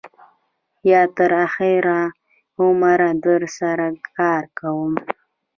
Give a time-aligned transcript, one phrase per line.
[0.91, 1.99] یا تر آخره
[2.61, 4.93] عمره در سره کار کوم.